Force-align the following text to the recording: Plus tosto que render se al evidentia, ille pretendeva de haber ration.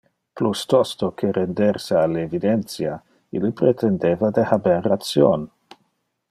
Plus 0.39 0.61
tosto 0.73 1.09
que 1.19 1.29
render 1.37 1.77
se 1.87 1.99
al 1.99 2.17
evidentia, 2.21 2.95
ille 3.41 3.53
pretendeva 3.61 4.31
de 4.39 4.47
haber 4.57 4.81
ration. 4.89 5.47